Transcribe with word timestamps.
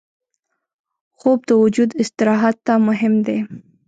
خوب 1.17 1.39
د 1.49 1.51
وجود 1.63 1.89
استراحت 2.03 2.57
ته 2.65 2.73
مهم 2.87 3.13
دی 3.25 3.37